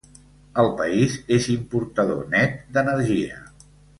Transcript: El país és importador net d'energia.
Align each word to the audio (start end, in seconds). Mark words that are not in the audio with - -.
El 0.61 0.69
país 0.79 1.17
és 1.35 1.49
importador 1.57 2.25
net 2.33 2.57
d'energia. 2.79 3.41